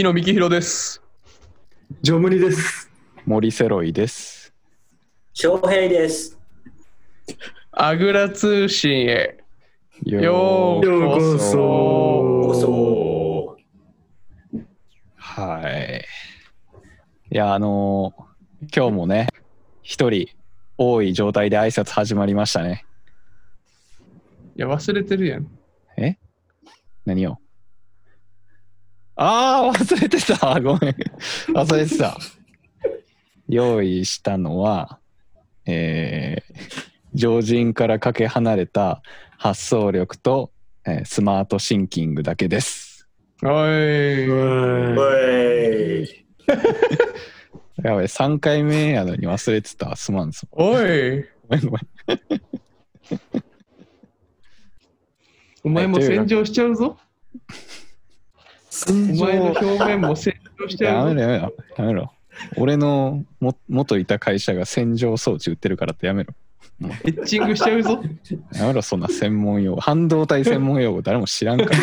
[0.00, 1.02] 木野幹弘です。
[2.00, 2.90] ジョムリです。
[3.26, 4.50] 森セロイです。
[5.34, 6.38] 翔平です。
[7.70, 9.36] アグラ通信へ。
[10.06, 11.56] よようようこそ。
[12.46, 13.58] こそ。
[15.16, 16.02] はい。
[17.30, 19.28] いや、あのー今日もね、
[19.82, 20.28] 一人
[20.78, 22.86] 多い状態で挨拶始まりましたね。
[24.56, 25.46] いや、忘れてるやん。
[27.04, 27.36] 何を？
[29.22, 30.58] ああ、忘れてた。
[30.64, 30.94] ごめん。
[31.52, 32.16] 忘れてた。
[33.50, 34.98] 用意したのは、
[35.66, 36.54] えー、
[37.12, 39.02] 常人からかけ離れた
[39.36, 40.52] 発想力と、
[40.86, 43.06] えースマートシンキングだけです。
[43.42, 44.30] おい。
[44.30, 44.96] お
[46.02, 46.26] い。
[47.84, 49.96] やばい、3回目やのに忘れてた。
[49.96, 51.26] すまんすおい。
[51.46, 51.88] ごめんごめん。
[55.62, 56.96] お前も洗浄しちゃうぞ。
[58.88, 61.20] お前の表面も洗浄しちゃうぞ。
[61.20, 62.12] やめろやめろやめろ
[62.56, 66.32] 俺のも元いた会社が洗浄装置売ってるからってやめろ
[66.80, 68.02] エッチングしちゃうぞ。
[68.54, 71.76] やめろそんな専門用語半導体専門用語誰も知らんから、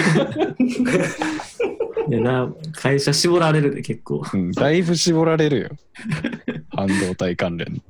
[2.10, 4.24] いやな、会社絞られるで結構。
[4.34, 5.70] うん、だいぶ絞られるよ
[6.70, 7.82] 半導体関連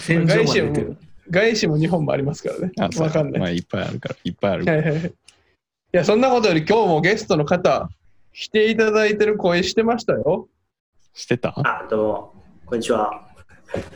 [0.00, 0.98] 戦場まで出てる。
[1.30, 2.72] 外資も日本もありますからね。
[2.78, 3.40] あそうわかんない。
[3.40, 5.10] まあいっぱいあるからいっぱいあるはいはいは
[5.92, 5.96] い。
[5.96, 7.88] いや、そんなことより今日もゲストの方、
[8.32, 10.48] 来ていただいてる声してましたよ。
[11.14, 11.52] してた？
[11.52, 12.34] こあ、どうも。
[12.66, 13.28] こんにちは。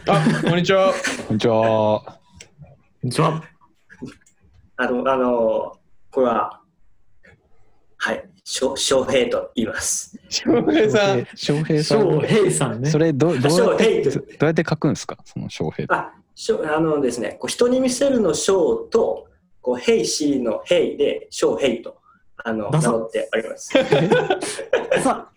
[0.08, 0.92] あ、こんにちは。
[1.30, 2.14] んにちはこ
[3.04, 3.42] んにちは。
[4.76, 5.78] あの、あの、
[6.10, 6.60] これは、
[7.96, 10.18] はい、しょ翔平と言います。
[10.28, 11.26] 翔平さん。
[11.36, 12.90] 翔平さん翔平さんね。
[12.90, 15.16] それどどうやってどうやって書くんですか？
[15.24, 19.28] その翔平あ、しょあのですね、こう人に見せるの翔と、
[19.64, 21.96] こう、 Hey Siri の Hey で、翔平と、
[22.36, 23.72] あの、名乗っております。
[25.02, 25.28] さ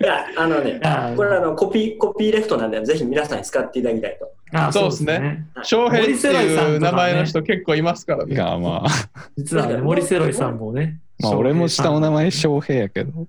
[0.00, 4.30] いや、あのね、あこれあの、コピー、コピーレフトなんで、ぜひ皆さんに使っていただきたいと。
[4.52, 5.46] あそうですね。
[5.54, 8.34] はい翔平っていう名前の人結構いますからね。
[8.34, 8.88] いやまあ
[9.36, 10.98] 実はね、森セロイさんもね。
[11.20, 13.28] まあ俺も下の名前翔翔平やけど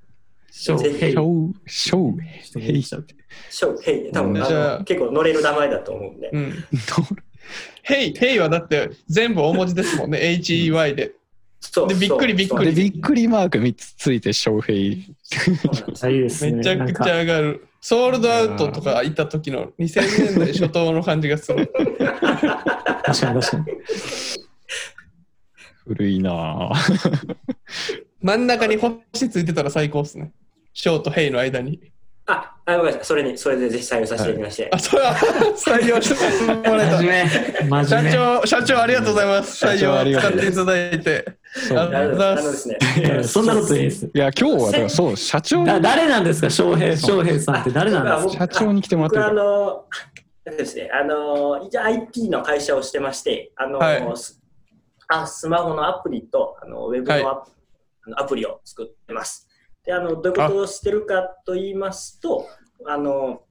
[0.52, 0.78] 平
[1.12, 2.14] 翔翔
[2.54, 2.82] 平
[3.50, 6.30] 翔平、多分、あじゃあの結構乗れる名前だと思うんで。
[6.34, 6.52] うん。
[6.52, 6.62] ヘイ、
[7.84, 10.20] ヘイはだって全部大文字ですもんね。
[10.20, 11.12] HEY で。
[11.60, 12.74] そうでびっくりびっくり。
[12.74, 14.74] でびっくりマーク3つついて翔平
[16.04, 16.54] あいいですね。
[16.54, 17.68] めちゃくちゃ上がる。
[17.82, 21.72] ソールドアウトとか行った時の2000年代初頭の感じがする。
[23.04, 23.66] 確かに確かに。
[25.88, 27.36] 古いなぁ
[28.22, 28.78] 真ん中に。
[28.78, 30.32] 星ついてたら最高っすね。
[30.74, 31.80] ショーとヘイの間に。
[32.32, 33.06] あ、あ、ごめんなさい。
[33.06, 34.70] それに、それでぜひ採用させていただきまして。
[34.72, 35.16] あ、それは
[35.58, 36.10] 採用し
[36.48, 37.08] てもら真え面
[37.64, 37.70] 目。
[37.70, 37.88] 真た。
[37.90, 39.58] 社面長、社長ありがとうございます。
[39.58, 41.26] 社採用長ありがとう使っていただいて。
[41.68, 42.78] そうありがとうございますあのですね。
[43.18, 43.24] 目。
[43.24, 44.06] そんなこといいです。
[44.06, 46.96] いや今日はだからそう社長だ誰なんですか、翔平。
[46.98, 48.24] 翔平さんって誰なんですか？
[48.24, 49.86] 僕社長に来てもらって僕あるからの、
[50.58, 54.40] ですね、あの、一応 IT の会社をしてまして、あの、はいス
[55.08, 57.46] あスマホのアプリとあのウェブのア,、は
[58.08, 59.48] いアプリを作ってます。
[59.86, 62.48] で、あの、どういうことをしてるかと言いますと、
[62.86, 63.44] あの、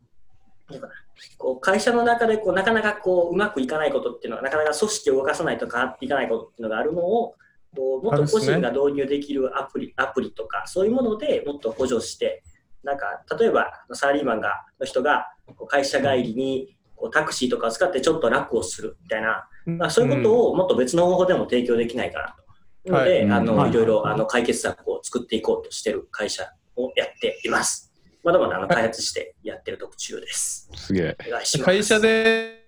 [1.37, 7.35] こう会社の中でこうなかなかこううまくいかないことっていうのは、なかなか組織を動かさないと変わっていかないことっていうのがあるのを、
[7.77, 12.43] こうもっと個人が導入できるアプリ,、アプリとか、そういうものでもっと補助して、
[12.83, 15.27] なんか例えばサラリーマンがの人が
[15.69, 22.40] 会社帰りにこうタクシーとかを使ってちょっと楽をするみたいな、まあ、そういうことをもっと別の方法でも提供できないかなと。
[22.87, 27.93] ので、はいあの、はいいろいろあの解決策を作っていこうとしている会社をやっています。
[28.23, 30.69] まだまだあの開発してやってる途中です。
[30.75, 31.65] すげえお願いします。
[31.65, 32.67] 会社で、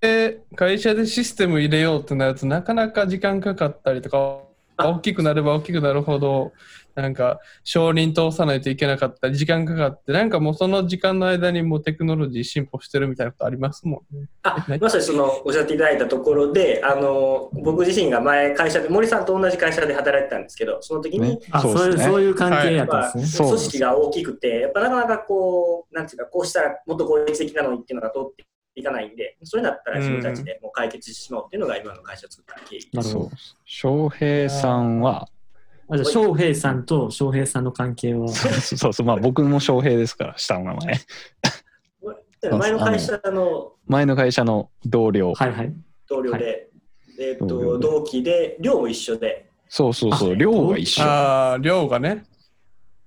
[0.00, 4.47] え会社でシステム入れようってなるとなかなか時間かかったりとか、あ
[4.78, 6.52] 大きくなれば大きくなるほど、
[6.94, 14.28] なんか承認通さないといけなかったり、時間かかって、なんかもうその時間の間にもうテクノロジー進歩してるみたいなことありますもんね。
[14.42, 21.38] あまさにそのおっしゃっていただいたところで、あの僕自身が前会社で森さんと同じ会社で働いてたんですけど、その時に、ね。
[21.50, 23.26] あ、そういう、そうですねそういう関係やったんまあですね。
[23.26, 28.44] そう組織が大きくて、やっぱなかなかこう、なんていうか、こうしたらもっと効率的なのにっていうのが通って
[28.78, 32.82] いかないんで、それだったら自分たちでもう解決してしまおうっていうのが今の会社を作った経緯。
[32.82, 33.30] そうなるほど。
[33.64, 35.28] 翔平さんは
[35.90, 38.28] あじゃあ、翔平さんと翔平さんの関係は？
[38.28, 40.94] そうそうまあ僕も翔平ですから下の名前。
[42.58, 45.34] 前の会社の前の会社の同僚。
[45.34, 45.72] はいはい。
[46.08, 46.68] 同僚で、
[47.18, 47.96] えっ同僚とで。
[47.96, 50.36] 同期で、寮も一緒で、そうそうそう。
[50.36, 51.02] 寮が一緒。
[51.02, 52.24] ああ、量がね。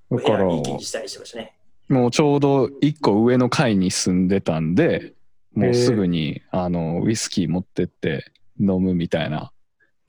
[0.10, 1.56] だから部屋に行き来したりしてましたね。
[1.88, 5.14] もうちょうど一個上の階に住んでたんで
[5.54, 9.52] もうすぐにあのウイスキー持ってって飲むみたいな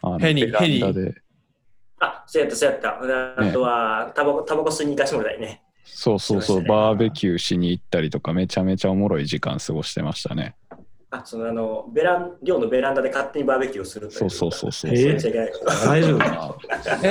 [0.03, 1.15] あのヘニーベランダで
[1.99, 2.99] あ、そうやった、そうやった。
[3.01, 5.63] あとは、タバコ、タバコ吸いに行かしてもらいね。
[5.85, 10.57] そうそうそう、ねバーベキューしに行ったりとかめちゃめちゃおもろい時間過ごしてましたね。
[11.11, 14.93] あ、そのあの、ベラン、寮のベランダで勝手にバーベキューをするそうそうそうそう。
[14.93, 16.59] えやっちゃいけないこと大丈夫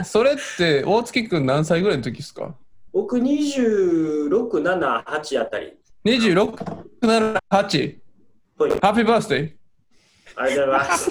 [0.00, 2.54] え、それって大月くん何歳ぐらいの時ですか？
[2.92, 5.74] 僕26、7、8あたり。
[6.04, 7.98] ?26、7、8。
[8.58, 9.52] ほいハッピーバースデー。
[10.36, 11.10] ありがとうございます。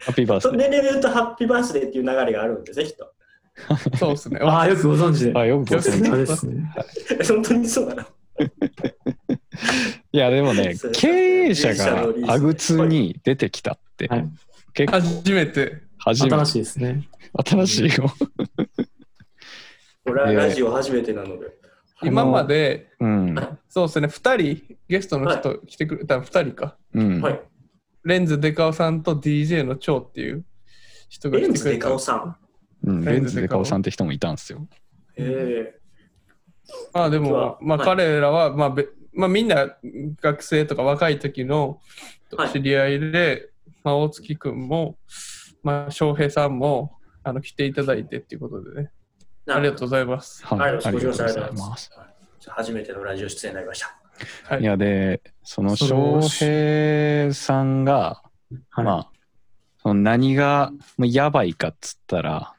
[0.00, 3.12] ハッピーバースデ年齢で言うとハッピーバースデーっていう流れがあるんですね、きっと。
[3.96, 4.40] そうですね。
[4.42, 5.32] ああ、よくご存知で。
[5.32, 5.38] ー。
[5.38, 6.72] あ、よくご存知ですね。
[7.28, 8.06] 本当にそうだな。
[10.12, 14.28] いやでもね経営者がアグツに出てきたって、はい
[14.74, 15.82] 結構初めて。
[15.98, 17.08] 初めて新しいですね。
[17.44, 18.12] 新しいよ。
[20.06, 21.46] 俺はラジオ初めてなので。
[22.02, 23.58] 今まで、うん。
[23.68, 26.76] そうですね、2人、ゲストの人来てくれた2人か。
[26.94, 27.20] うん。
[27.20, 27.40] はい。
[28.04, 30.44] レンズデカオさんと DJ のチョウっていう
[31.08, 32.36] 人がレンズデ来てくれたカオさん。
[32.84, 34.66] うんレンズで顔さんって人もいたんですよ。
[35.16, 35.74] へ
[36.92, 39.76] まあでも、まあはい彼らは、まあべまあみんな
[40.20, 41.80] 学生とか若い時の
[42.36, 43.50] はい知り合いで、
[43.82, 44.96] まあ大月くんも、
[45.62, 48.97] まあ翔平さんもあの来ていただいてっていうことでね、え。
[49.54, 50.44] ありがとうございます。
[50.46, 51.22] はいありがとうございます。
[51.22, 51.90] ありがとうございまます
[52.40, 52.50] す。
[52.50, 53.98] 初めてのラジオ出演になりました。
[54.44, 58.22] はいいやで、そのそ翔の平さんが、
[58.70, 58.84] はい。
[58.84, 59.10] まあ、
[59.82, 62.54] その何がもうやばいかっつったら、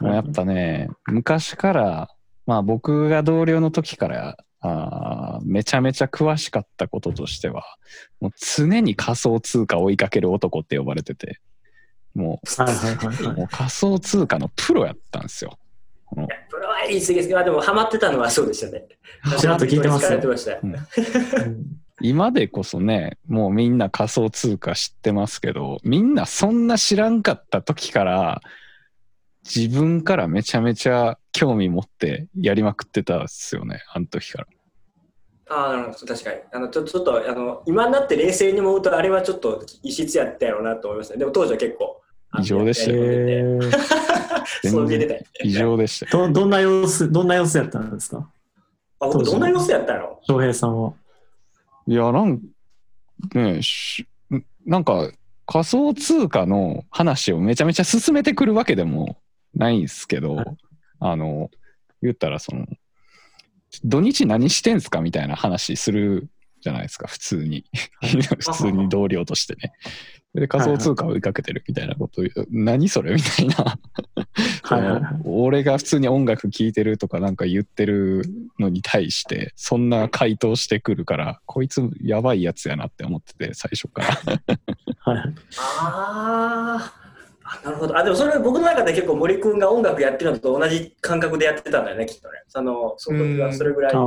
[0.00, 2.10] もうやっぱね、昔から、
[2.46, 7.64] まあ僕が同僚の時から、あーめちゃめちゃ詳しかったこととしては、
[8.20, 11.40] もう常に仮想通貨を追いかける男って呼ばれてて、
[12.14, 15.58] もはいはいはいはうもう仮想通貨のプロやったんですよ。
[16.14, 18.86] プロは言い過ぎですけど、まあでもハマってたのはそうでしたね。
[19.38, 20.74] ちらっと聞いてますよ疲れてましたようんい。
[20.74, 28.40] うん今でこそね、もうみんな仮想通貨知ってますけど、みんなそんな知らんかった時から、
[29.44, 34.46] 自分からめちゃめちゃ興味持ってやりまくってたっすよね、あの時から。
[35.50, 36.36] ああ、なるほど、確かに。
[36.52, 41.18] あのちょちょっとあの、今になって冷静に思うと、あれはちょっと異質やったやろうなと思いますね。
[41.18, 42.00] でも当時は結構。
[42.40, 42.92] 異常でした。
[42.92, 43.60] えよー
[44.62, 45.14] 全然そう見れた。
[45.14, 46.18] よ異常でした。
[46.18, 46.26] よ。
[46.28, 48.28] どどんな様子、どんな様子やったんですか？
[49.00, 50.18] あ、僕どんな様子やったの？
[50.22, 50.92] 翔平さんは。
[51.86, 52.40] いや、なん、
[53.34, 54.06] ねえし
[54.66, 55.10] なんか
[55.46, 59.16] 仮想通貨の話をめちゃめちゃ進めてくるわけでも
[59.54, 60.46] ないんですけど、はい。
[61.00, 61.50] あの、
[62.02, 62.66] 言ったらその、
[63.84, 66.28] 土日何してんすかみたいな話する
[66.60, 67.64] じゃないですか、普通に。
[68.02, 69.72] 普通に同僚としてね。
[70.34, 73.56] で仮想通貨を追いかけてるみたいなことを言う、何それみたいな。
[74.62, 78.24] はいはいはいその俺が普通に音楽聴いてるとかなんか言ってる
[78.58, 84.08] のに対して、そんな回答してくるから、こいつやばいやつやなって思ってて、最初から。
[84.98, 85.34] はいはい。
[85.80, 87.07] あーあ、
[87.64, 87.96] なるほど。
[87.96, 92.42] あ、でもそれ僕の中で結構森くんが音楽やってるのと同じ感覚でやってたんだよね、きっとね。
[92.48, 94.04] その、その時はそれぐらいあ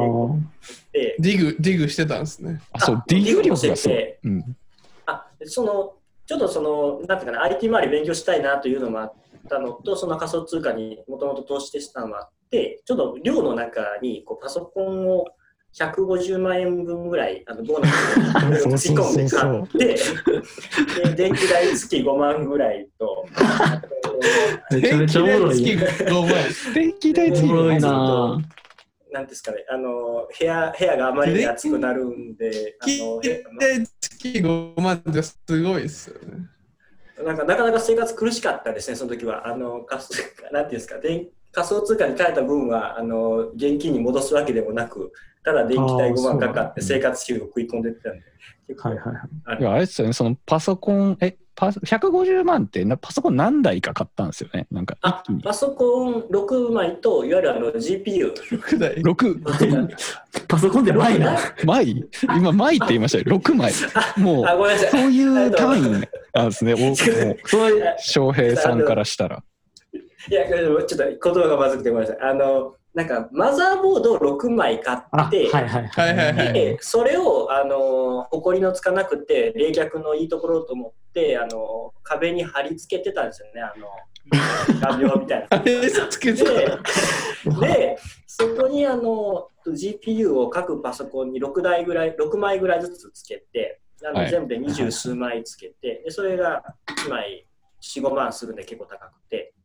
[0.92, 2.62] でディグ、ディグしてたんですね。
[2.72, 4.20] あ、そうあ、ディグ力してて。
[4.24, 4.58] うん。
[5.06, 5.94] あ、その、
[6.26, 9.14] ちょっとその、なんていうかな、IT 周り勉強したいなというのもあっ
[9.50, 15.26] たのと、その仮想通貨にもともと投資したのもあって、ちょっと寮の中にこうパソコンを
[15.74, 23.26] 150万円分ぐらい、あのボーナスを突っ込んで買って、で電気代月5万ぐらいと、
[24.72, 25.64] めちゃめちゃおもろい。
[25.64, 26.74] 電気代月5万。
[26.74, 28.42] 電気代おもろいな
[29.12, 36.48] なんですかね、あの部屋部屋があまりに暑くなるんで、あの電気代月5万ってすごいですよね。
[37.24, 39.48] なんかなかなか生活苦しかったですね、その時は。
[39.48, 39.86] あの
[40.52, 45.12] なんていうんですか、電仮想通貨に変えた分はあの現金に戻すわけでもなく、
[45.44, 48.24] ただ電気代あー5万かかって生活費を食い込んでってたんで、
[48.78, 49.16] はいはいはい。
[49.46, 54.68] あいや、あれですよね、そのパソコン、え、パ150万ってなパソコン何台か買ったんですよね？
[54.72, 55.24] なんかあ。
[55.44, 58.34] パソコン6枚と、いわゆるあの GPU。
[58.34, 58.96] 6台。
[58.96, 62.04] 6、パソコンでマイナ枚
[62.38, 63.38] 今、枚って言いましたよ。
[63.38, 63.74] 6枚。
[64.18, 65.02] もう、あ、ごめんなさい。
[65.02, 65.82] そういう単位
[66.34, 66.74] なんですね。
[66.74, 66.96] おもう
[67.46, 69.44] そういう、翔平さんからしたら。
[70.30, 72.30] いや、でもちょっと言葉がまずくてごめんなさい。
[72.30, 83.62] あの、なんかマザーボードを6枚買あ、って、はいはいそれをあの埃のつかなくて冷却のいいところと思ってあの壁に貼り付けてたんですよね。
[83.62, 83.88] あの
[84.82, 85.48] 画鋲みたいな。
[85.58, 86.66] あれつけてで
[87.62, 87.98] で
[88.28, 94.30] そこにあの GPU を各パソコンに6台ぐらい6枚ぐらいずつつけてあの、はい。
[94.30, 96.62] 全部で二十数枚つけてでそれが
[97.06, 97.48] 1枚
[97.82, 99.54] 45万するんで結構高くて。
[99.56, 99.61] うん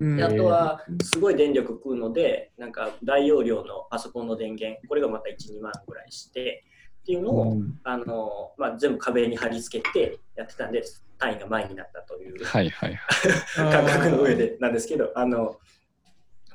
[0.00, 6.64] であとはすごい電力食うのでなんか大容量のパソコンの電源これがまた12万ぐらいして
[7.00, 10.82] っていうのを、うんあのまあ、全部壁に貼り付けてやってたんで、
[11.18, 13.72] 単位が前になったというはいはいはい。
[13.72, 15.56] 感覚の上でなんですけど、あの、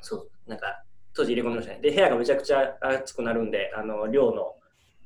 [0.00, 0.82] そう、なんか、
[1.14, 1.80] 当時入れ込みましたね。
[1.80, 4.54] で、部屋がめちゃくちゃ暑くなるんで、あの、寮の、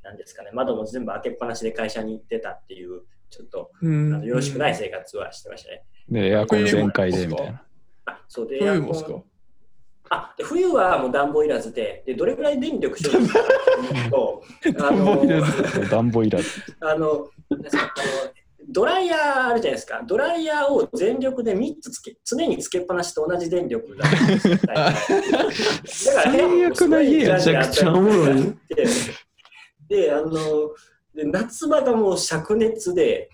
[0.02, 5.84] なんですかね、窓も全部開けっぱなしで会社に行ってたっていう、ちょっと、うあんのよろしくない生活はしてましたね。
[6.08, 7.62] で、エアコン全開でみたいな。
[8.10, 9.10] あ、そうで、冬もっすか？
[10.12, 13.48] あで冬はもう暖房いらずで、でどれくらい電力消費 するか
[14.60, 15.26] というと、あの、
[15.88, 16.46] 暖房いらず。
[16.80, 17.86] あの、なんですかあ
[18.26, 18.32] の
[18.72, 20.02] ドライヤーあるじゃないですか。
[20.06, 24.04] ドライヤーを全力で3つつけ、常につけっぱなしと同じ電力が。
[24.04, 24.92] だから
[25.86, 28.58] 最悪な家やめちゃくちゃおもろい。
[28.68, 28.86] で、
[29.88, 30.32] であの
[31.14, 33.29] で夏場がもう灼熱で、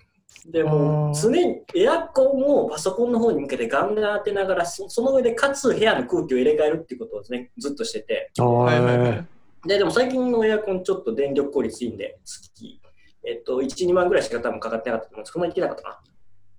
[0.47, 9.27] でも常にエアコンをパソコンの方に向けてガンガン当てながら、そその上でかつ部屋の空気を入れ替えるっていうことを、ね、ずっとしてて、はいはいははい。
[9.67, 12.79] ででも最近のエアコンちょっと電力効率いいんで、月、
[13.25, 15.31] えっと、1、2万ぐらいしか多分かかってなかったと思うんです。
[15.31, 15.99] そこまでいけなかったかな。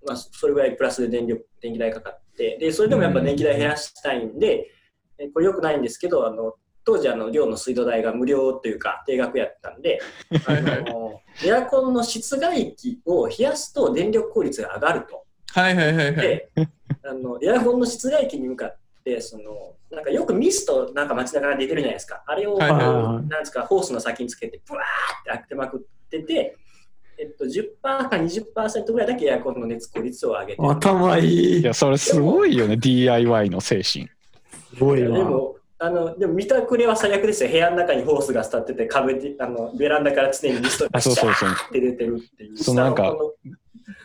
[0.07, 4.71] まあ、それぐらいプラスで電力電気代かかって、で、それでもやっぱ電気代減らしたいんで、
[5.19, 6.55] えこれ良くないんですけど、あの
[6.89, 10.01] 当時あの寮の水道代が無料というか定額やったんで、
[10.47, 15.27] あのエアコンの室外機を冷やすと電力効率が上がると。
[15.53, 16.15] はいはいはいはい。
[16.17, 16.49] で、
[17.05, 22.23] あのエアコンの室外機に向かってそのなんかよくミストなんか街中から出てるじゃないですか。
[22.27, 26.57] あれを、はいはいはいなんですかホースの先につけてブワーって開けてまくってて、
[27.19, 30.71] えっと、10%か20%ぐらいだけエアコンの熱効率を上げてる。
[30.71, 31.61] 頭いい。
[31.61, 34.09] いや、それすごいよね、DIY の精神。
[34.71, 35.19] すごいわ。
[35.19, 37.51] でもあのでも見たくれは最悪ですよ。
[37.51, 42.57] 部屋の中にホースが伝ってて壁であのベランダから常にミストあがシャそうそうそうーって出てるっていう。
[42.59, 43.17] そうなんか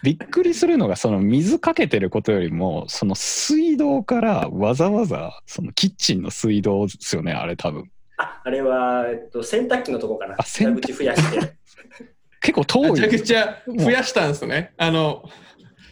[0.03, 7.81] びっくりするのが、その水かけてることよりも、その水道からわざわざ、そのキッチンの水道ですよね、あれ多分。
[7.81, 7.87] の
[8.17, 10.35] ああれは、えっと、洗濯機のとこかな。
[10.37, 11.53] あ洗濯機蛇口増やして。
[12.41, 13.23] 結構遠めちゃくい。
[13.23, 14.73] ちゃ増やしたんですね。
[14.77, 15.23] あの、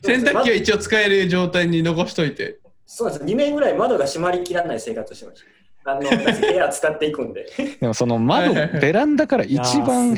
[0.03, 2.59] 洗濯機は一応使える状態に残しといて。
[2.85, 3.33] そうなんです。
[3.33, 5.47] 2年ぐらい窓が閉まりきらない生活をしてました。
[5.83, 6.07] あの、部
[6.53, 7.45] 屋使っていくんで。
[7.79, 10.15] でもその窓、ベランダから一番。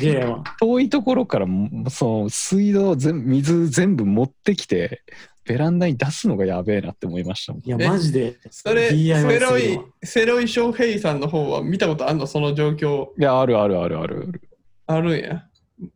[0.60, 5.02] 遠いところからもその水道全部水全部持ってきて
[5.46, 8.38] ベランダに出すのがやべえなって思いましたもんいや、えマジで。
[8.50, 12.26] それ、セロイセロイ翔平さんの方は見たことあんの？
[12.26, 14.42] その状況いやあるあるあるあるある
[14.86, 15.44] あるんや。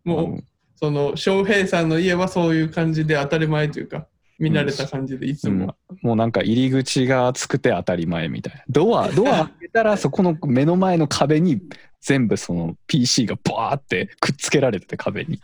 [0.04, 0.44] もう、うん
[0.80, 4.06] その翔平さんの家はそういう感じで当たり前というか、
[4.38, 5.75] 見慣れた感じでいつも。
[6.02, 11.60] もうなんか入り口が厚くて当たり前みたいなドアドアたらそこの目の前の壁に
[12.00, 15.40] 全部その PC がバーってくっつけられてて壁に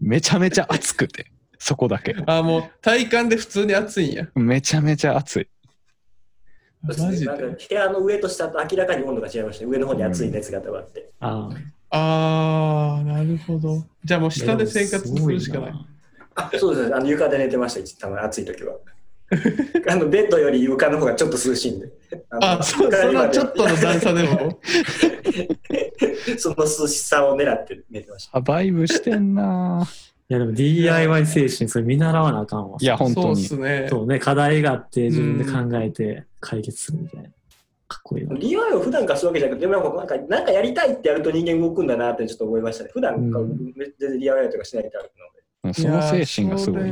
[0.00, 1.26] めちゃめちゃ熱くて
[1.58, 4.28] そこだけあ、もう体感で普通に暑いんや。
[4.34, 5.48] めちゃめちゃ熱い
[6.82, 7.42] マジでねなんか。
[7.68, 9.70] 部屋の上と下と明らかに温度が違いましたね。
[9.70, 11.10] 上の方に熱い熱が溜まって。
[11.20, 11.50] あ
[11.90, 13.84] あー、なるほど。
[14.04, 15.72] じゃあもう下で生活するしかない。
[16.36, 16.94] あ、そうですね。
[16.94, 17.80] あの床で寝てました。
[17.80, 18.74] 一たまに暑い時は。
[19.88, 21.90] あのベッドより床の方がちょっと涼しいんで。
[22.30, 24.58] あ、そそのちょっとの段差でも？
[26.38, 28.32] その涼しさを狙って寝てました。
[28.32, 32.78] サバイブしてんなぁいや、でも DIY 精神、それ見習わなあかんわ。
[32.80, 33.86] いや本そうっ当にすね。
[33.88, 37.28] そうね、課題があって自分で考えて解決するみたいな。
[37.88, 38.34] かっこいいな。
[38.36, 42.90] DIY を普段からするわけじゃなくて、でもなんかなんかやりたいってやると人間動くんだなってちょっと思いましたね。
[42.92, 45.37] 普段からうん全然 DIY とかしないってあるので。
[45.72, 46.82] その精神がすごい。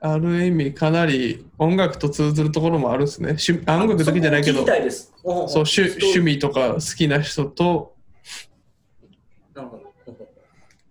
[0.00, 3.36] ある意味かなり音楽と通ずるところもあるっすね。
[3.66, 4.60] 音楽だけじゃないけど。
[4.60, 5.12] そこを聞き、たいです。
[5.22, 7.94] そう趣趣味とか好きな人と、
[9.54, 9.84] なるほど。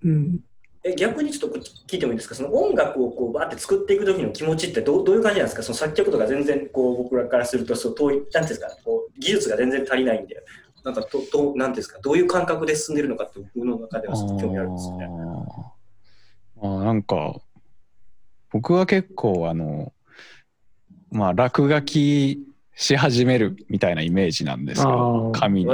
[0.03, 0.39] うん、
[0.83, 2.35] え逆にちょっと聞いてもいいですか？
[2.35, 5.63] その音楽をこうバーって作っていく時の気持ちってどうどういう感じなんですか？
[5.63, 8.67] その作曲とか全然こう僕らからするとそう遠いなんですか？
[8.83, 10.43] こう技術が全然足りないんで。
[10.83, 11.99] なんかどどうなんですか？
[12.01, 15.07] どういう感覚で進んでるのかって僕の中ではちょっと興味あるんですよね。
[16.63, 17.35] あなんか
[18.51, 19.91] 僕は結構あの
[21.11, 25.39] まあ落書きし始めるみたいなイメージなんですあよー。
[25.39, 25.71] 紙に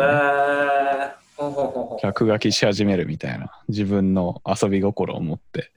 [2.01, 3.51] 落書きし始めるみたいな。
[3.69, 5.71] 自分の遊び心を持って。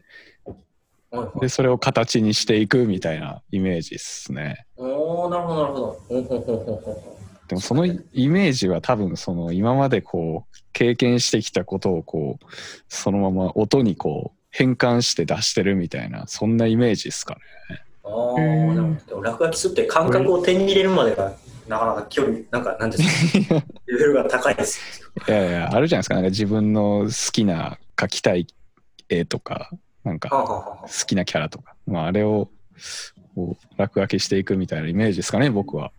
[1.40, 4.66] でそれを形にしていくみたいなイメージですね。
[4.76, 5.78] おーなるほどなるほ
[6.08, 7.18] ど。
[7.48, 12.46] でもそのイメージは多分その今までこう経験してきたことをこう
[12.88, 17.40] そのまま音にこう変換して出してるみたいなそんなイメージですかね。
[18.04, 21.32] あーなるほどでも落書きするって感覚を手に入れるまでが
[21.66, 23.54] なかなか距離なんかなんですか？
[23.86, 24.80] レベルが高いです。
[25.26, 26.14] いやいやあるじゃないですか。
[26.14, 28.46] なんか自分の好きな描きたい
[29.08, 29.70] 絵とか
[30.04, 32.50] なんか好きなキャラとか、まあ、あれを
[33.34, 35.92] こう落書きしていくみたいなイメージですかね僕は。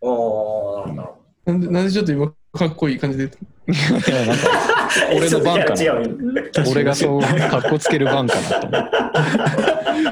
[0.00, 1.08] おーなる
[1.44, 3.30] ほどなんでちょっと今かっこいい感じで。
[5.14, 6.70] 俺の番かな。
[6.70, 8.90] 俺がそうかっこつける番かなと思っ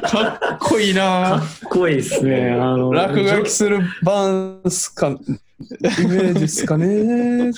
[0.00, 2.52] てかっこいいかなっこいいですね。
[2.52, 7.50] あの、落書きする版っすか、イメージっすかね。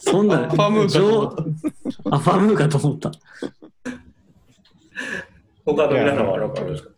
[0.00, 2.16] そんな、ファムーかと思った。
[2.16, 3.10] あ、ファムーかと思った。
[5.64, 6.90] 他の皆さんはあるんですか？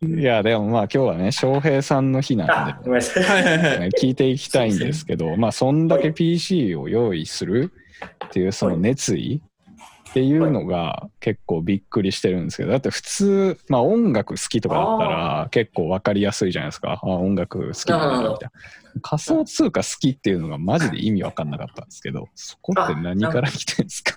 [0.00, 2.82] いやでもまあ今日はね翔平さんの日なん。
[2.84, 7.72] で、ね、聞いていきたいんですけどまあそんだけ PC を用意する
[8.26, 9.42] っていうその熱意
[10.10, 17.00] っていうのが結構びっくりしてるんですけどだって普通まあ音楽好きとかだったら結構わかりやすいじゃないですか。
[17.02, 18.50] あ音楽好きなんだみたい
[18.94, 19.00] な。
[19.02, 24.16] 仮想通貨好きっていうのがマジで意味わかんなかったんですけどそこって何から来てるんですか？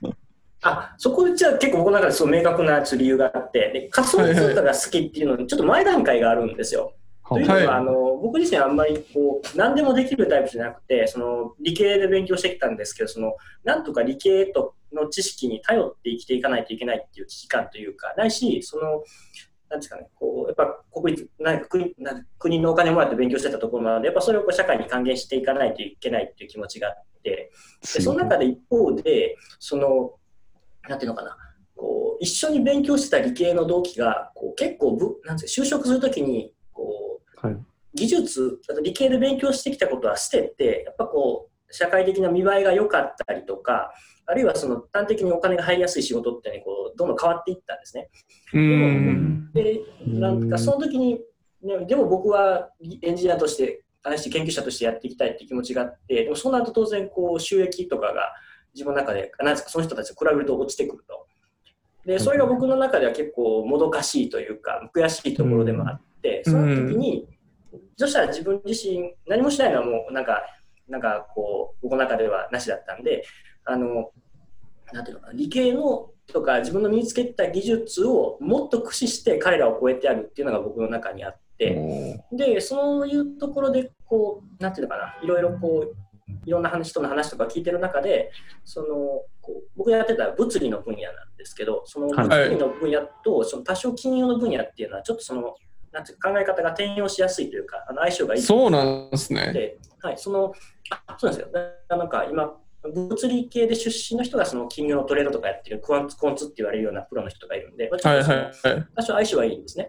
[0.64, 6.94] あ、そこじゃあ結構僕の中でそう明確な理由があって、で仮想通貨が好きっていうのにちょっと前段階があるんですよ。
[7.28, 19.04] というのは、はいあの僕自身あんまりこう何でもできるタイプじゃなくてその理系で勉強してきたんですけどそのなんとか理系との知識に頼って生きていかないといけないっていう危機感というかないしその
[19.70, 27.52] なんですかねこうやっぱ国立なんか国なんか国のお金もらって勉強してたところなのでやっぱそれをこう社会に還元していかないといけないっていう気持ちがあって
[27.96, 30.12] でその中で一方でその
[30.90, 31.38] なんていうのかな
[31.76, 37.58] こう一緒に勉強してた理系の同期がこう結構ぶなんて就職するときにこうはい。
[37.94, 43.92] 技術、あと理系で勉強してきたことは捨てて、やっぱこう、社会的な見栄えが良かったりとか、
[44.26, 48.10] あるいはその端的にお金が入りやすい仕事っていうのにこうどんどん変わっていったんですね。
[49.54, 51.20] で、なんかその時に、
[51.64, 52.70] ね、でも僕は
[53.02, 58.34] エンジニアとして、あ研究者としてやっていきたいっていう気持ちがあって、でもそうなると当然こう収益とかが
[58.74, 61.28] 自分の中で、なんですか、その人たちと比べると落ちてくると。
[62.06, 67.28] で、それが僕の中では結構もどかしいというか、悔しいところでもあって、その時に、
[67.98, 70.44] そしたら自分自身何もしないのはもうなんか、
[70.88, 73.24] なんかこう、僕の中ではなしだったんで、
[73.66, 74.12] あの、
[74.92, 85.96] なんていうのかな、理系のとか自分の身につけた技術をもっと駆使して彼らを超えてやるっていうのが僕の中にあって、で、そういうところで、こう、なんていうのかな、いろいろこう、
[86.46, 88.32] いろんな話人の話とか聞いてる中で、
[88.66, 88.88] その
[89.42, 95.56] こう僕がやってた物理の分野なんですけど、そのはい物理の分野とその多少金融の分野っていうのは、ちょっとその、
[95.92, 99.52] なんていうか考え方が転用しやすいというか、あの相性がいいそうなんですね。
[99.54, 100.54] で、はい、その、
[101.08, 101.54] あそうなんですよ。
[101.90, 108.52] だなんか今、物理系で出身の人がその金融のトレードとかやってるクワンツコンツって言われるようなプロの人がいるんで、まあ。
[108.96, 109.88] 多少相性はいいんですね。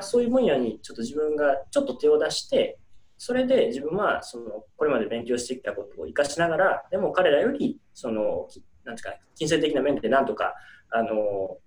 [0.00, 2.78] そういう分野にちょっと自分がちょっと手を出して、
[3.18, 10.54] それで自分はそのこれまで勉強してきたことを生かしながら、でも彼らよりそのきなんていうか金銭的な面でなんとか
[10.90, 11.58] あの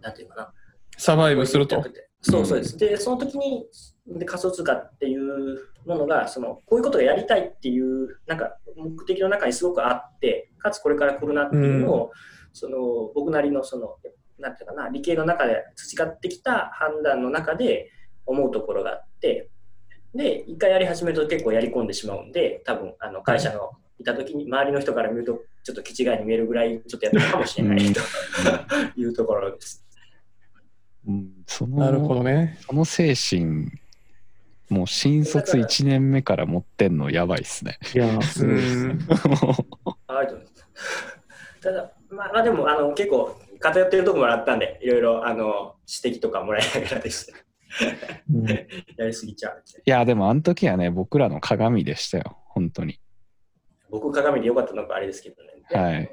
[0.00, 0.52] なんていうかな
[0.96, 1.82] サバイブすると？
[2.20, 2.76] そうそうです。
[2.76, 3.64] でその時に
[4.06, 12.10] で仮想通貨っていうものがそのこういうことがやりたいっていうなんか目的の中にすごくあって、かつこれから来るなっていうのを、
[12.52, 12.78] その
[13.14, 13.96] 僕なりのその
[14.38, 17.90] なんていうかな理系の中で培ってきた判断の中で
[18.26, 19.50] 思うところがあって
[20.14, 28.00] で一回やり始めると結構やり込んでしまうんで多分あの会社のいた時に周りの人から見るとちょっと気違いに見えるぐらいちょっとやってるかもしれないと
[28.96, 29.84] いうところです。
[31.06, 32.58] うんそなるほのどね。
[32.60, 33.70] その精神
[34.68, 37.78] もう新卒1年目から持ってんのやばいっすね。
[37.94, 38.92] いや、すうごいですね。
[38.94, 38.98] ん。
[38.98, 41.60] ありがとうございます。
[41.62, 47.38] ただ、まあ、まあでもあの結構偏ってるところもあったんでいろいろあの指摘とかもらいながらですね
[48.32, 52.98] うんやりすぎちゃういやでもあの時はね僕らの鏡でしたよ本当に。
[53.90, 55.48] 僕鏡でよかったのかあれですけどね。
[55.70, 56.10] はい。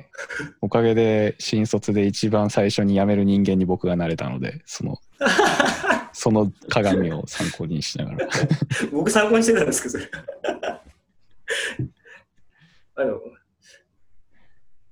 [0.62, 4.98] おかげで新卒で一番最初に辞める人間に僕がなれたのでその
[6.14, 8.28] その鏡を参考にしながら。
[8.92, 10.12] 僕参考にしてたんですけど、それ。
[12.98, 13.20] あの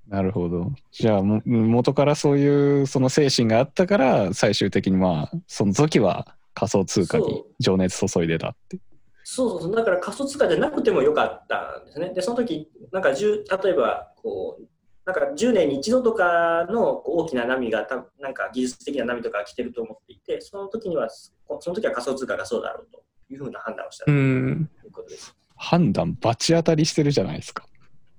[0.08, 0.72] なるほど。
[0.92, 8.80] じゃあも元からそういうその精神があったから最終的にまあその時は仮想通貨に情熱注いでたって。
[9.24, 12.14] そうそうそう、だから仮想通貨でなくてもよかったんですね。
[12.14, 14.64] で、その時なんか10例えばこう、
[15.06, 21.32] なんか10年に一度とかの大きな波がた、なんか技術的な波とか来てると思っていて、その時には、そ
[21.70, 24.70] の時は仮想通貨がそうだろうというふうな判断をしたとういん。
[24.86, 25.36] うことです。
[25.56, 27.66] 判断バチ当たりしてるじゃないですか。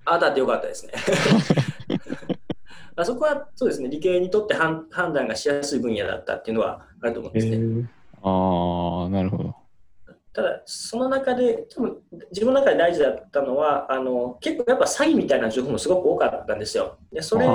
[0.06, 0.92] あだってよかったですね。
[2.96, 7.56] あそこはそうですね、理系にとって判判断がしやすい分野だったっていうのはあると思うんえですね。
[7.56, 7.86] ー
[8.24, 9.54] ああなるほど。
[10.32, 11.98] ただ、その中で、多分
[12.32, 16.98] 自分の中で大事だったのは、あの結構やっぱ詐欺みたいな情報もすごく多かったんですよ。
[17.12, 17.46] でそれ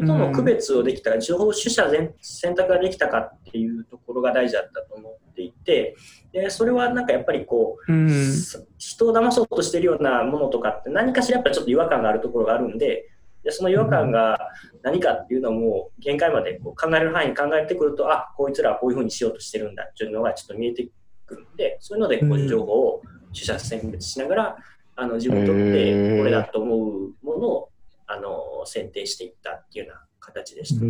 [0.00, 5.96] との区別をできたか、情報取捨全選択ができたかっていうところが大事だったと思っていて、
[6.32, 8.34] でそれはなんかやっぱりこう、うん。
[8.76, 13.08] 人を騙そうとしてるようなものとかって何かしらやっぱりちょっと違和感があるところがあるんで、
[13.42, 14.38] でその違和感が
[14.82, 20.88] 何かっていうのをもう限界までこう考える範囲に考えてくると、あこいつらはこういうふうにしようとしてるんだっていうのがちょっと見えて
[21.26, 24.56] くるんで、そういうのでこううん情報を取捨選別しながら、
[24.96, 26.90] あの自分にとっへてーこれだと思う
[27.22, 27.70] ものを
[28.06, 30.84] あの選定していったっていうような形でした。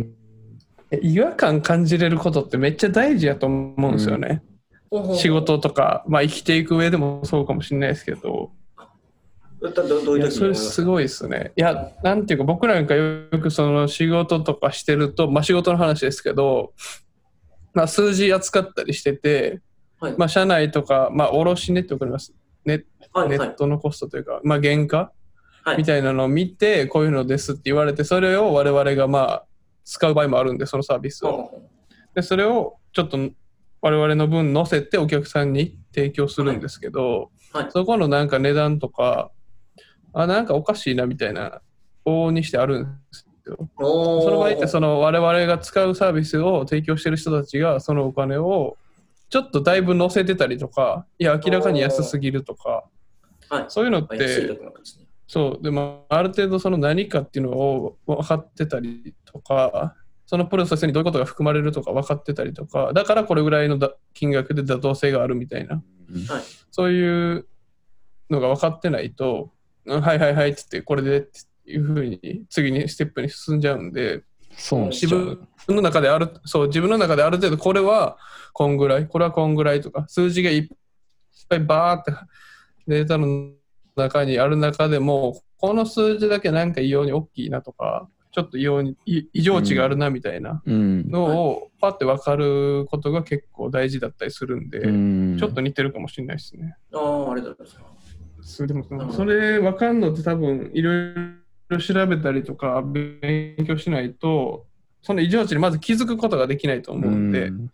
[1.01, 4.43] 違和感感じれることってめっちゃ大事やと思うんですよね。
[5.15, 8.51] 仕事とか、まあ生きていく上でもそうかもしれないですけど、
[9.61, 11.51] いそれすごいですね。
[11.55, 16.73] いや、なんていうか僕なんかよくその仕事とかしてると、まあ仕事の話ですけど、
[17.73, 19.61] まあ数字扱ったりしてて、
[19.99, 20.15] はい。
[20.17, 22.33] まあ社内とか、まあ卸値ってわかります。
[22.65, 23.37] ネはいはい。
[23.37, 25.11] ネットのコストというか、まあ原価？
[25.63, 25.77] はい。
[25.77, 29.45] みたいなのを見て、こういうのですって言われて、それを我々がまあ
[29.85, 31.51] 使う場合もあるんで、そのサービスを。
[32.15, 33.19] で、それをちょっと
[33.81, 37.63] 我々の分載せてお客さんに提供するんですけど、はい。
[37.65, 37.71] はい。
[37.71, 39.29] そこのなんか値段とか、
[40.13, 41.61] あ、なんかおかしいなみたいな、
[42.05, 43.69] 往々にしてあるんですよ。
[43.79, 48.77] そその場合って、その我々が使うサービスを提供してる人たちが、そのお金を
[49.29, 52.83] ちょっとだいぶ載せてたりとか、いや、明らかに安すぎるとか、
[53.49, 53.65] はい。
[53.69, 54.27] そういうのって、ね。
[55.27, 59.95] そう、でもある程度その何かっていうのを分かってたりとか、
[60.25, 65.75] そのプロセスにどういうことが含まれるとか分かってたりとか、だからこれぐらいのだ金額で妥当性があるみたいな、
[66.27, 66.43] はい。
[66.71, 67.47] そういう
[68.29, 69.51] のが分かってないと、
[69.85, 74.23] うんはいはいはいって言って、これでっていうふうに次にステップに進んじゃうんで、
[74.55, 75.21] 損しちゃう。
[75.21, 78.17] 自分の中である、そう、自分の中である程度、これは
[78.53, 80.67] こんぐらい、これはこんぐらいとか、数字がいっ
[81.49, 82.11] ぱいバーって
[82.87, 83.51] データの
[83.95, 91.09] 中にある中でも、この数字だけなんか異様に大きいなとか、ちょっと異様にい異常値があるなみたいなうん。
[91.09, 96.77] のをパッて分かることが結構大事だったりするんで、うんちょっと似てるかもしれないですね。
[96.93, 97.90] ああ、ありがとうございます。
[98.51, 101.15] それでもそれ分かんのって多分いろい
[101.69, 104.65] ろ調べたりとか勉強しないと
[105.01, 107.71] その異常値にまず気づくことができないと思うんで、うん。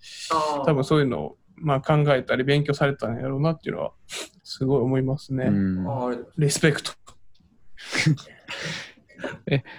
[0.65, 3.91] 多分そういうのをまあ考えたり勉強されたんやろうなっていうのは
[4.43, 5.45] すごい思いますね。
[5.45, 6.27] うん。
[6.37, 6.91] リスペクト。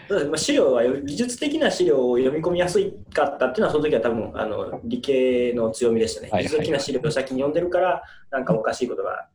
[0.08, 2.80] そうですまあ、資料はよ技術的な資料を読み込みやす
[3.14, 6.28] かったっていうのはその時は多分あの理系の強みでしたね。
[6.30, 6.44] はいはい。
[6.44, 9.28] 技術的な資料を先に読んでるからなんかおかしいことが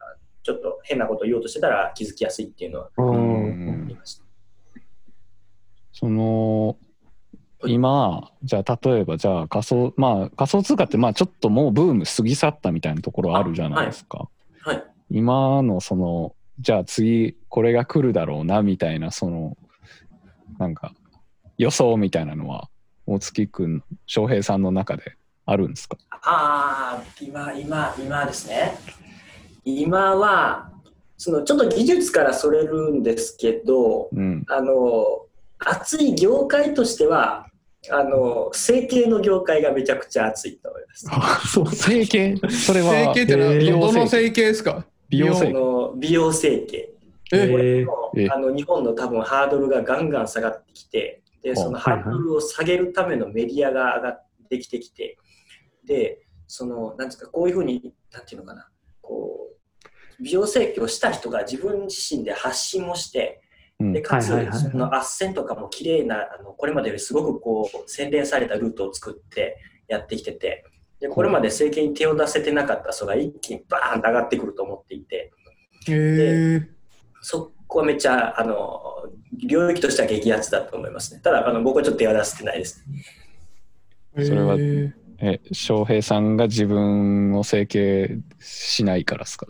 [0.44, 4.24] ちょっと変なことを言おうとしてたら気づきやすいっていうのはうん言いました。
[5.94, 6.78] その
[7.66, 14.28] 今じゃあ例えばじゃあ仮想まあ仮想通貨ってまあちょっともうブーム過ぎ去ったみたいなところあるじゃないですか。
[14.62, 14.84] はい。
[15.10, 19.56] 今のそのじゃあ次これが来るだろうなみたいなその
[20.60, 20.94] なんか
[21.58, 22.70] 予想みたいなのは
[23.06, 25.98] 大月くん翔平さんの中であるんですか？
[26.10, 28.78] ああ、今、今、今ですね。
[29.66, 30.72] 今は、
[31.18, 34.46] そのちょっと技術からそれるんですけど、うん。
[34.50, 35.26] あの、
[35.60, 37.48] 熱い業界としては、
[37.90, 41.08] あの、整形の業界がめちゃくちゃ熱いと思います。
[41.12, 41.68] あ、そう。
[41.68, 42.38] 整形？
[42.50, 44.42] それは整形ってのは美容どの整形。
[44.42, 44.72] ですか？
[44.80, 45.54] あ美容整形。
[45.54, 46.90] の美容整形。
[47.32, 55.18] えこれえもえあの日本の多分ハードルがガンガン下がってきて、でそのハードルを下げるためのメディアが上がってきてきて、
[55.86, 58.70] で、その、なんですか、こういうふうに、なんていうのかな、
[60.24, 63.42] 美容整形をした人が自分自身で発信もして、
[63.80, 63.94] うん。
[63.94, 64.36] でかつ、そ
[64.78, 69.58] の斡旋とかも綺麗なあのこれまでよりすごくこう洗練されたルートを作って
[69.88, 70.66] やってきてて
[71.00, 75.32] でこれまで政権に手を出せてなかった人が一気にバーンと上がってくると思っていて
[75.88, 76.70] へえ
[77.22, 78.80] そこはめっちゃあの
[79.46, 81.20] 領域としては激アツだと思いますね。
[81.22, 82.84] ただあの僕はちょっと手は出せてないです。
[84.16, 84.26] ー。
[84.26, 84.56] それは
[85.20, 89.48] え翔平さんが自分を整形しないからですか？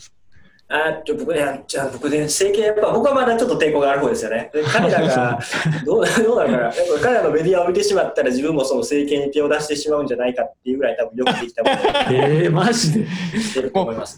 [0.69, 4.49] あちょ僕ねじゃあ僕ね政権やっぱ僕はまだちょっと抵抗がある方ですよね。
[4.53, 5.39] で彼らが
[5.85, 6.57] どう どうなのかな。
[6.63, 11.77] やっぱ彼らのメディアを見てしまったら自分もその政権に手を出してしまうんじゃないかっていうぐらい多分よくできたものを
[12.11, 12.99] えー、マジで。
[13.01, 13.07] ね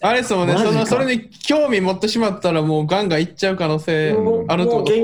[0.01, 4.15] あれですもんねその、それに興味持ってしまったら、もうガンガンいっちゃう可能性
[4.47, 4.97] あるともう原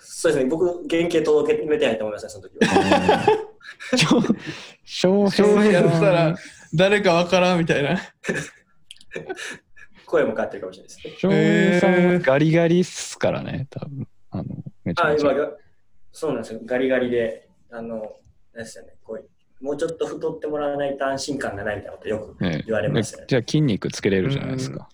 [0.00, 3.26] そうですね、僕、原型届けてないと思いますね、その時は。
[4.84, 6.36] 翔翔平やったら
[6.74, 8.00] 誰かわからんみたいな。
[10.06, 11.14] 声も変わってるかもしれないですね。
[11.18, 14.44] 翔平さんはガリガリっすからね多分あの
[14.84, 15.50] めちゃちゃ今が、
[16.12, 18.16] そうなんですよ、ガリガリで、あの、
[18.54, 23.26] なんですよね、こうもうちょっと太ってもらわないと安心感がないみたいなことよくね言われますよね。
[23.28, 24.88] じゃあ筋肉つけれるじゃないですか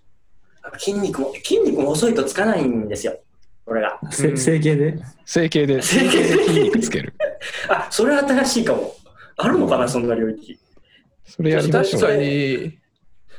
[0.77, 3.19] 筋肉も、筋肉も細いとつかないんですよ。
[3.65, 3.99] これが。
[4.11, 4.97] 整形で？
[5.25, 6.43] 整形で、整形で？
[6.45, 7.13] 筋肉つける。
[7.69, 8.95] あ、それは新しいかも。
[9.37, 10.57] あるのかな、そんな領域。
[11.25, 12.01] それやりましょう。
[12.01, 12.79] 確かに、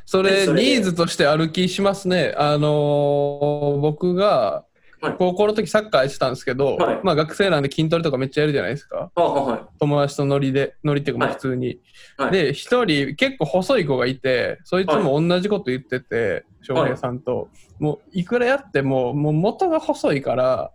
[0.06, 2.34] それ、ニーズとしてある気しますね。
[2.36, 4.64] あのー僕が
[5.00, 9.10] はい高校の時サッカーやってたんですけど、はいまあ学生なんで筋トレとかめっちゃやるじゃないですか。
[9.14, 11.78] あは友達とノリで、ノリっていうかまあはい普通に。
[12.16, 17.48] はいで、一人結構細い子がいて、そいつも同じこと言ってて、翔平さんと。
[17.78, 20.70] もういくらやっても、もう元が細いから、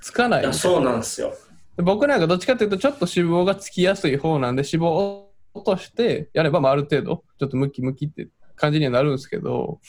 [0.00, 1.34] つかないそうなんですよ。
[1.76, 9.80] で僕なんかどっちかっていうとちょっと脂肪がつきやすい方なんで脂肪を落としてやればまあある程度ちょっとムキムキって感じにはなるんですけど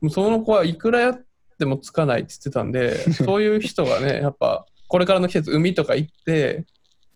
[0.00, 1.20] もうその子はいくらやっ
[1.58, 6.64] てもつかないって言ってたんで そういう人がねやっぱこれからの季節海とか行って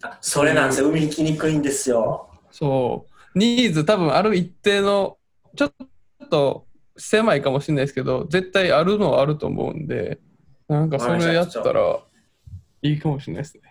[0.03, 0.89] あそれなんですよ。
[0.89, 2.29] 海行きにくいんですよ。
[2.51, 5.19] そうニーズ多分ある一定の
[5.57, 5.73] ちょっ
[6.31, 10.21] と狭いかもしれないですけど絶対あるのはあると思うんで
[10.69, 11.99] なんかそれやったら
[12.83, 13.64] いいかもしれないですね。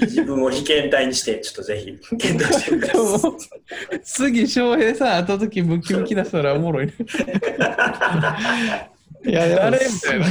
[0.00, 3.32] 自分を被験体にして、ちょっとぜひ検討してくだでもさい。
[4.04, 6.94] 次、翔平さん会った時ムキムキ出したらおもろいね。
[9.26, 10.26] いや、誰みたいな。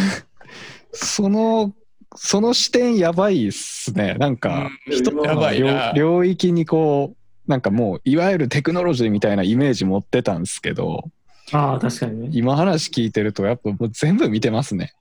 [0.92, 1.74] その、
[2.16, 4.16] その視点やばいっすね。
[4.16, 5.62] なんか、人やばい
[5.96, 7.18] 領域にこう、
[7.50, 11.04] なんかもう、いわゆるテクノロジーみたいなイメージ持ってたんですけど、
[11.52, 12.30] ああ、確かにね。
[12.34, 14.94] 今話聞いてると、やっぱもう全部見てますね。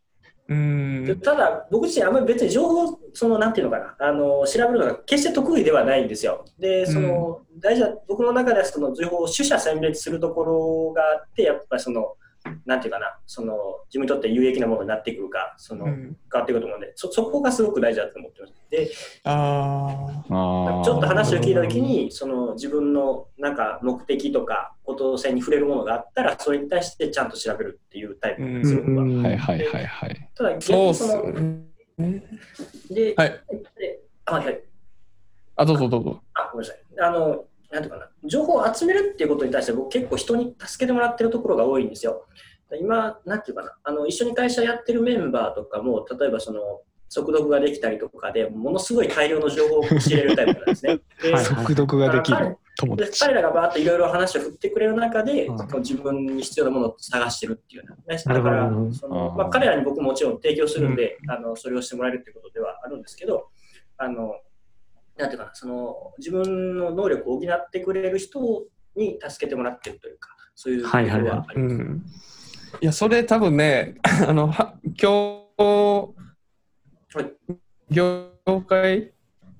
[0.48, 6.44] うんでただ、僕自身あんまり別に情報、その、なんていうのかな、あの、調べるのが決して得意ではないんですよ。
[6.58, 12.14] で、その、大事な、僕の中ではその情報を取捨選別するところがあって、やっぱりその、
[12.64, 13.54] なんていうかな、その、
[13.88, 18.54] 自分にとって有益なものになってくるか、その、変うんわってくると思うんで、そ、そこがすごく大事だと思ってます。
[18.70, 18.90] で、
[19.24, 29.02] ああーちょっと話を聞いたときに、その自分のなんか目的とか、こと線に触れるものがあったら、それに対してちゃんと調べるっていうタイプなんですよ、僕は。
[29.02, 30.30] うんはいはいはいはい。
[30.34, 31.32] ただ、逆そうっすにその、
[31.98, 32.22] ね。
[32.90, 33.40] で、はい。
[33.78, 34.62] であ、はい。
[35.56, 36.22] あ、どうぞどうぞ。
[36.34, 36.82] あ、ごめんなさい。
[37.00, 42.26] あの、なんていうかな、情報を集めるっていうことに対して、僕結構人に助けてもらってるところが多いんですよ。
[42.80, 51.00] 今、なんていうかな、あの、一緒に会社やってるメンバーとかも、例えばその、速読ができたりとかでものすごい大量の情報を仕入れるタイプなんですね。
[51.38, 53.20] 速読ができある友で達。
[53.20, 63.48] 彼らがバーッといろいろ話を振ってくれる中で、うん自分に必要なものを探してるっていうような、ね、だからその、まあ、彼らに僕ももちろん提供するんで、あのそれをしてもらえるっていうことではあるんですけど
[63.98, 64.36] あの
[65.16, 71.74] なんていうかなその自分の能力を補ってくれる人に助けてもらってるというかそういうところはいはいはあります。
[71.74, 72.04] うん。
[72.80, 73.94] いや、それ多分ね、
[74.26, 76.14] あの、は今日、
[77.14, 77.32] はい
[77.88, 78.30] 業
[78.66, 79.12] 界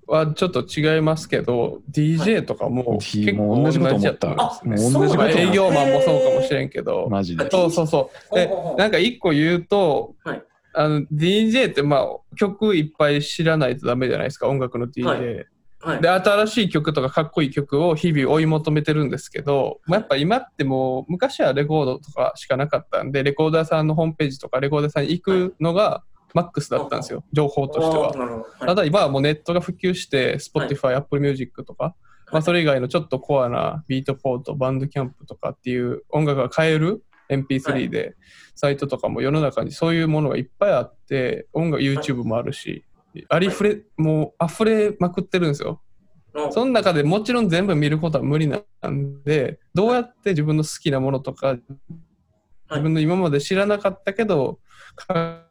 [0.06, 6.54] はちょっと違いますけど、DJ とかも結構もう同じこと思ったやと思いますね同営業マンもそうかもしん。
[6.54, 7.48] れんけど、マジで。
[7.50, 8.34] そうそうそう。
[8.34, 10.42] でなんか一個言うと、はい
[10.76, 15.46] あの DJ ってまあ曲いっぱい知らないとダメじゃないですか音楽の DJ、
[15.80, 16.00] はい。
[16.02, 26.02] で新しい曲とかかっこいい曲を日々追い求めてるんですけど、まあ、やっぱ今ってもう昔はレコードとかしかなかったんでレコーダーさんのホームページとかレコーダーさんに行くのが
[26.34, 28.10] マックスだったんですよ情報としては。
[28.10, 28.66] はい。
[28.66, 31.94] ただ今はもうネットが普及して、Spotify、Apple Music とか、
[32.30, 36.98] まあ、それ以外のちょっとコアなビートポート、バンドキャンプとかっていう音楽が買えるは
[37.30, 38.16] MP3 で、
[38.54, 42.84] サイトとかも世の中にそういうものがいっぱいあって、音楽、YouTube もあるし、
[43.28, 45.80] ありふれ、もう溢れまくってるんですよ。
[45.80, 45.86] うん
[46.50, 48.60] その中でもちろん全部見ることは無理な
[48.90, 51.56] んで、どうやって自分の好きなものとか、
[52.70, 54.58] 自分の今まで知らなかったけど、
[54.96, 55.46] か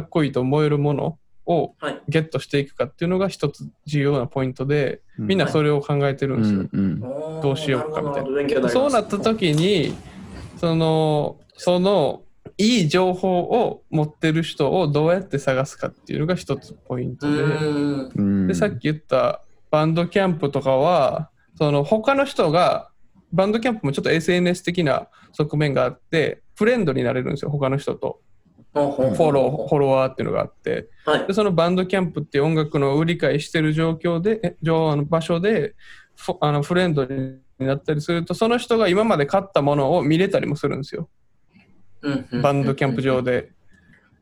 [0.00, 2.00] っこいいと思えるものをはい。
[2.08, 6.68] ゲットしていくかっていうのが一つ重要なポイントで、みんなそそれを考えてるんですよ。
[6.72, 7.00] うん
[7.42, 8.20] どうしようかみたいな。
[8.20, 8.72] るほど勉強にります。
[8.72, 9.94] そうなった時に、
[10.60, 12.22] その、その、
[12.58, 17.26] いい情報を持ってる人をどうやって探すかっていうのが一つポインうト
[18.14, 22.90] で、で、さっき言ったバンドキャンプとかは、その他の人が、
[23.32, 28.20] バンドキャンプもちょっと SNS 的な側面があって、フレンドになれるんですよ、他の人と。
[28.74, 30.90] フォロー、フォロワーっていうのがあって。
[31.06, 35.74] はいでそのバンドキャンプっていう音楽の売り買いしてる状況で、え状あの場所で
[36.40, 41.08] あのフレンドになったりすると、その人が今まで買ったものを見れたりもするんですよ。
[42.02, 42.42] うんうん。
[42.42, 43.50] バンドキャンプ上で。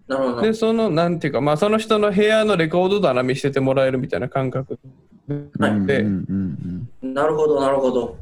[0.06, 0.42] なるほど。
[0.42, 4.78] で、その、なんていうか、まあ、その人の部屋のレコード棚見せてもらえるみたいな感覚。
[5.58, 5.86] はい。
[5.86, 7.14] で、うんうんうん。
[7.14, 8.16] なるほどなるほど。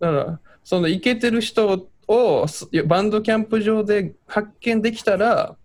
[0.00, 5.56] だから、そのイケてる人をすバンドキャンプ上で発見できたら、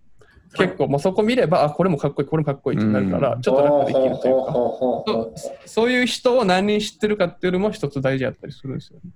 [0.55, 5.67] 結構もうそこ見れば、あ、これもかっこいい、これもかっこいいってなるから、うんちょっと楽できるというか。
[5.67, 9.11] そういう人を何人知ってるかっていうのも一つ大事だったりするんですよね。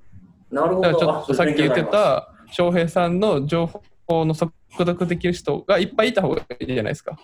[0.51, 0.81] なるほど。
[0.81, 7.17] だからちょっとさっき言ってあた翔平さんの情報報の速読できる人がいっぱいいた方がいいじゃないですか。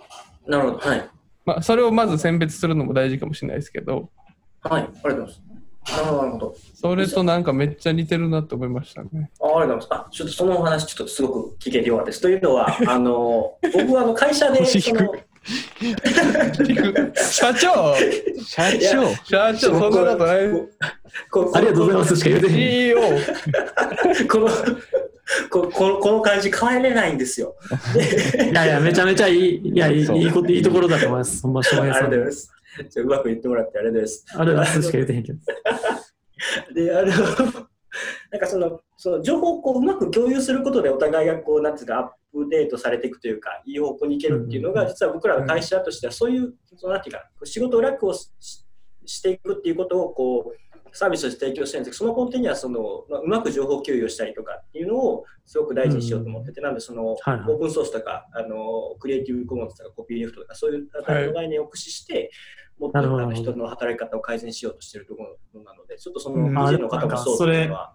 [0.45, 0.89] なるほど。
[0.89, 1.09] はい。
[1.45, 4.09] まあ、それをまず選別するのも大事かもしれないですけど、
[4.61, 4.83] はい。
[4.83, 5.52] ありがとうございます。
[5.91, 6.55] なるほど、なるほど。
[6.75, 9.31] それとなんかめっちゃ似てるなと思いましたね。
[9.41, 9.87] あありがとうございます。
[9.91, 12.21] あ、ちょっとそのお話、ちょっとすごく聞けてよかったです。
[12.21, 15.13] というのは、あの、僕はあの会社で、その、
[17.15, 17.95] 社長
[18.45, 20.39] 社長社長、そんなことない。
[21.29, 22.53] こありがとうございますしか言うてへん。
[22.53, 22.97] CEO!
[24.29, 24.49] この、
[25.49, 27.55] ここのこの感じ変えれないんですよ。
[28.51, 31.41] いやいや、めちゃめちゃいい、いや、いいいいこといいところだと思います。
[31.41, 32.07] ほんま、翔ありがと平さん。
[32.07, 32.52] うございます。
[32.89, 34.25] ちょうまく言ってもらってありがとうございます。
[34.29, 35.39] ありがとうございますしか言うてへんけど。
[36.73, 37.07] で、あの、
[38.31, 48.29] なんかその、その情報をこううまく共有することでお互いがこう、なんていうか、アップデートされていくというか、いい方向に行けるっていうのが、うん実は僕らの会社としては、そういう、そのなんていうか、仕事を楽をし
[49.05, 50.57] していくっていうことを、こう、
[50.93, 60.87] サービスとして提供してるんですけど、その根底にはその、まあうまく情報共有をしたりとかっていうのをすごく大事にしようと思ってて、なんでその、はいはいオープンソースとか、あの、クリエイティブコモンズとかコピーレフトとか、そういう
[61.33, 62.31] 概念を駆使して、
[62.79, 67.93] もっとあなるほどの人の働き方を改善しようとしているところなので、ちょっとそのうん DJ の方もそうっていうのあは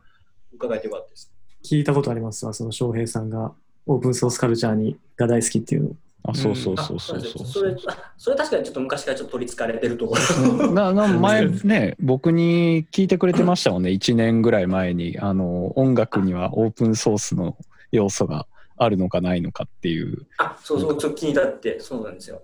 [0.52, 1.32] 伺えてよかったです。
[1.64, 3.52] 聞いたことありますわ、その翔平さんが
[3.86, 5.90] オープンソースカルチャーにが大好きっていうの。
[6.24, 10.16] あそうそうあそうそうそうそれあそれ確かにちょっと昔からちょっと取りつかれてるとこ
[10.58, 10.72] ろ。
[10.72, 17.56] なな前ね僕に聞いてくれてましたもんね1年ぐらい前にあの音楽にはオープンソースの
[17.92, 22.42] 要素があるのかないのかっていうあ、そうそう、ちょっと気になって、そうなんですよ。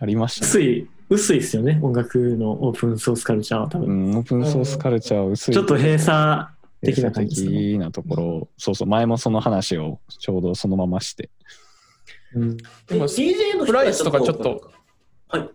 [0.00, 0.48] ありましたね。
[0.48, 4.10] 薄い、薄いですよね、音楽のオープンソースカルチャーは多う分。
[4.12, 5.54] ん、オープンソースカルチャーは薄い。
[5.54, 6.46] ちょっと閉鎖
[6.82, 7.58] 閉的な鎖感じですね。
[7.72, 8.88] 的なところ、そうそう。
[8.88, 11.30] 前もその話をちょうどそのままして。
[12.34, 12.56] うん。
[12.56, 12.64] で
[12.96, 14.70] も DJ の人はプライスとかちょっと。
[15.28, 15.48] はい。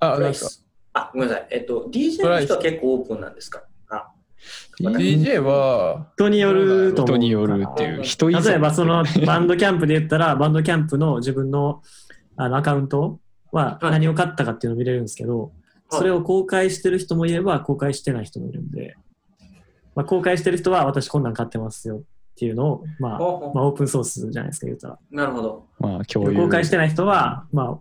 [0.00, 0.66] あ、プライなんか、ス。
[0.92, 1.46] あ、ごめんなさい。
[1.50, 3.62] えっと、DJ の人は結構オープンなんですか？
[3.90, 4.12] あ、
[4.80, 7.04] DJ は、人によると。
[7.04, 8.02] 人によるっていう。
[8.02, 11.82] 人例えばその バンドキャンプで言ったら、バンドキャンプの自分の
[12.42, 13.20] あのアカウント
[13.52, 13.90] ははい。
[13.92, 15.52] 何を買ったかっていうのを見れるんですけど、
[15.90, 18.96] それを公開してる人もいれば、公開してない人もいるんで、
[19.94, 22.02] まあ、公開してる人は私こんなん買ってますよっ
[22.36, 23.20] ていうのを、まあ、まあ、
[23.66, 24.98] オープンソースじゃないですか、言ったら。
[25.10, 25.66] なるほど。
[25.78, 26.36] まあ共有。
[26.36, 27.78] 公開してない人は、まあ、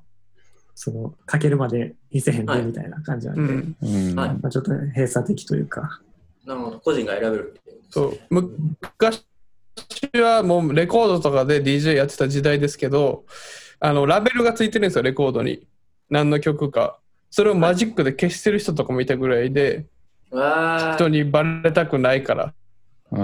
[0.73, 4.19] その、かけるまで見せへんでみたいな感じなんで、うん、うん。
[4.19, 4.29] はい。
[4.33, 6.01] まあ、ちょっと閉鎖的というか、
[6.45, 6.79] なるほど。
[6.79, 7.81] 個人が選べるっていう。
[7.89, 9.23] そう、昔
[10.15, 13.25] はもうレコードとかで DJ やってた時代ですけど、
[13.79, 15.67] あの、ラベルがついてるんですよ、レコードに。
[16.09, 16.99] 何の曲か。
[17.29, 19.85] それをマジックで消してる人とかもいたぐらいで、
[20.31, 22.53] わ人にバレたくないから、
[23.09, 23.17] こ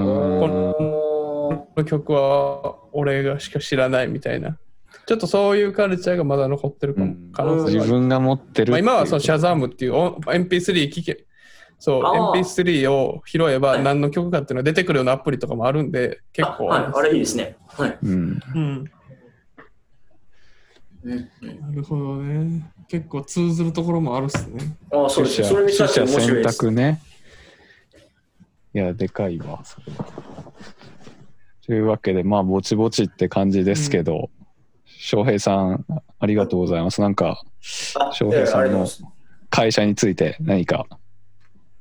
[1.76, 4.58] の曲は俺がしか知らないみたいな。
[5.06, 11.26] ちょっとそういうカルチャーがまだ残ってるかも、うん可能性はある自分が持ってるまあ、今はそのっていうシャザームっていう音 MP3 聞け、
[11.80, 17.58] そう、あー MP3 を拾えばはい何の曲かっていうのが出てくるようなアプリとかもあるんで、結構あはい、あれいいですね。
[17.68, 17.98] はい。
[18.02, 18.92] うんうん。
[21.06, 22.72] うんうんなるほどね。
[22.88, 24.76] 結構通ずるところもあるっすね。
[24.92, 25.48] あそうですね。
[25.48, 26.58] それ見取たって捨選面白いです。
[26.58, 27.02] 択ね
[28.74, 30.06] いやでかいわそれは
[31.66, 34.30] というわけでまあぼちぼちって感じですけど
[34.86, 35.86] 翔、平さん
[36.20, 37.42] ありがとうございますなんか
[38.00, 38.86] あ翔平さんの
[39.50, 40.88] 会社について何か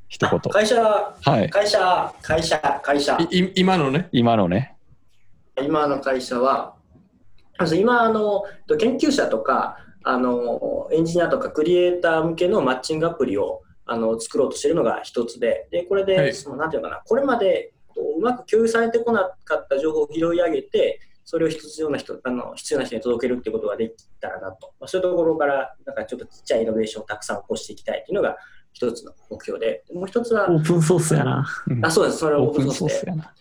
[0.08, 3.18] 一言会社、はい会社、会社、会社。
[3.30, 4.08] いい今のね。
[4.12, 4.76] 今のね
[5.60, 6.76] 今の会社は、
[7.76, 8.44] 今あの、
[8.78, 16.34] 研究者とかあのエンジニアとかクリエイター向けのマッチングアプリをあの作ろうとしているのが一つで、でこれで、はい。
[16.34, 28.36] そのなんていうのかな、これまでこううまく共有されてこなかった情報を拾い上げて、それを必要な人あの必要な人に届けるっていうことができたらなと、まあ、そういうところからなんかちょっとちっちゃいイノベーションをたくさん起こしていきたいっていうのが
[28.74, 31.46] 一つの目標で、もう一つは、オープンソースやな。
[31.68, 32.90] うんあそうです、それはオープンソースで。
[32.90, 33.34] ソースやな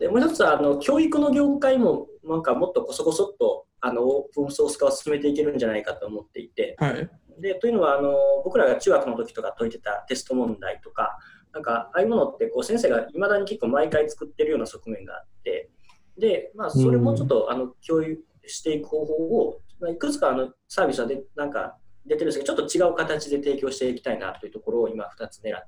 [0.00, 7.10] でもう一つはあの教育の業界もなんかもっとこそこそっとあのオープンソース化を進めていけるんじゃないかと思っていてはい。
[7.38, 11.18] でというのはあの僕らが中学の時とか解いてたテスト問題とか
[11.52, 15.70] なんかああいうものってこう先生がいまだに結構毎回作ってるような側面があって
[16.18, 25.66] で、まあ、それもちょっとあの共有していく方法をまあいくつかあのサービスはでなんか出てるんですけどちょっと違う形で提供していきたいなというところを今2つ狙ってやっ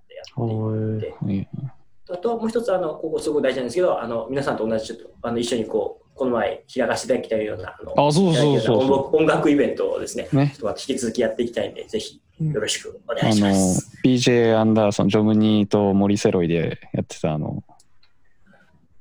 [1.00, 1.14] ていて。
[1.22, 10.54] うんあともう一つあの、ここすごく大事なんですけど、あの皆さんと同じちょっとあの一緒にこうこの前開かせていただきたいようなあそうそうそうそ音楽イベントをですね、うね。
[10.56, 13.98] ちょっと引き続きやっていきたいんで、ぜひよろしくお願あいしまのす。
[14.04, 17.62] BJ アンダーソンジョムニーとモリセロイでやってたあの